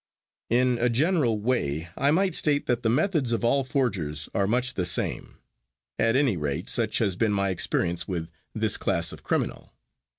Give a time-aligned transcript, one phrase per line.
[0.49, 4.73] In a general way I might state that the methods of all forgers are much
[4.73, 5.37] the same;
[5.99, 9.73] at any rate such has been my experience with this class of criminal.